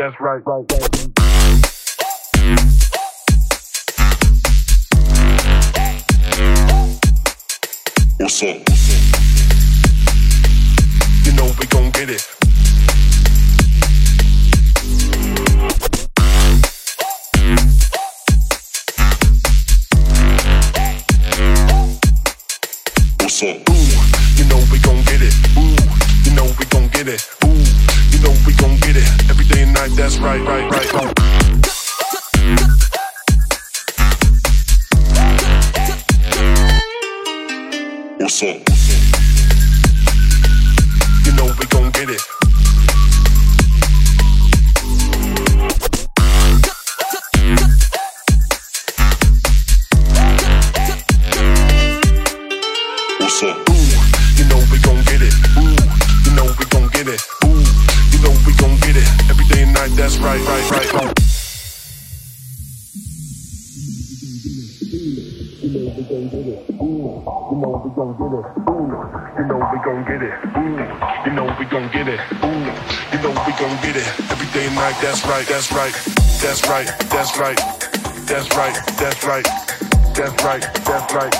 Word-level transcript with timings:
that's 0.00 0.18
right, 0.18 0.40
right, 0.46 0.69
That's 75.00 75.24
right, 75.24 75.46
that's 75.46 75.72
right, 75.72 75.94
that's 76.42 76.68
right, 76.68 76.86
that's 77.08 77.38
right, 77.38 77.56
that's 78.26 78.54
right, 78.54 78.74
that's 78.98 79.24
right, 79.24 79.44
that's 80.14 80.44
right, 80.44 80.62
that's 80.84 81.12
right, 81.12 81.32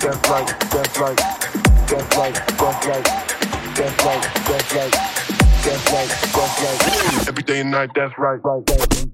that's 0.00 0.28
right, 0.28 0.48
that's 0.68 0.98
right, 0.98 1.14
that's 1.86 2.16
right, 2.16 2.34
that's 2.44 2.56
right, 2.56 2.94
that's 3.76 4.04
right, 4.04 4.22
that's 4.46 4.74
right 4.74 5.18
that's 5.64 5.92
right, 5.92 6.08
that's 6.08 6.62
right. 6.62 7.28
Every 7.28 7.42
day 7.42 7.60
and 7.60 7.70
night, 7.70 7.90
that's 7.94 8.16
right, 8.18 8.40
right, 8.42 8.62
right. 8.68 9.08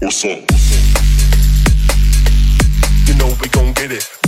What's 0.00 0.24
up? 0.24 0.38
You 3.06 3.14
know 3.14 3.36
we 3.40 3.48
gon' 3.48 3.72
get 3.72 3.92
it. 3.92 4.21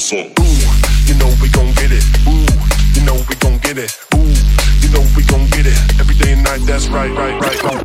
What's? 0.00 0.32
Ooh, 0.40 0.54
you 1.04 1.14
know 1.18 1.28
we 1.42 1.50
gon' 1.50 1.74
get 1.74 1.92
it. 1.92 2.02
Ooh, 2.26 2.46
you 2.94 3.04
know 3.04 3.22
we 3.28 3.34
gon' 3.36 3.58
get 3.58 3.76
it. 3.76 3.94
Ooh, 4.14 4.32
you 4.80 4.88
know 4.94 5.06
we 5.14 5.22
gon' 5.24 5.44
get 5.50 5.66
it 5.66 5.76
every 6.00 6.14
day 6.14 6.32
and 6.32 6.42
night. 6.42 6.60
That's 6.64 6.88
right, 6.88 7.10
right, 7.10 7.38
right. 7.38 7.60
Oh. 7.64 7.82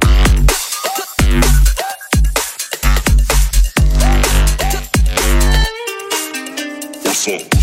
What's 7.04 7.28
up? 7.28 7.55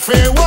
fair 0.00 0.39